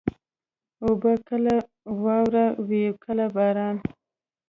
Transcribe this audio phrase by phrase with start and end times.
[0.85, 1.55] اوبه کله
[2.03, 3.75] واوره وي، کله باران.